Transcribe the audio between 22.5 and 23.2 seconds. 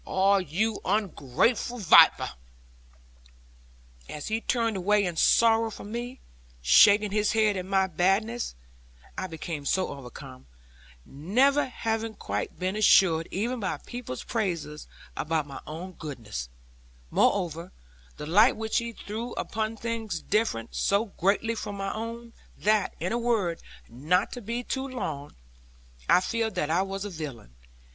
that, in a